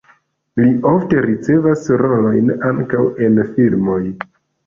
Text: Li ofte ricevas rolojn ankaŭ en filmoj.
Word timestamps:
Li 0.59 0.69
ofte 0.91 1.19
ricevas 1.25 1.85
rolojn 2.03 2.49
ankaŭ 2.71 3.05
en 3.27 3.37
filmoj. 3.51 4.01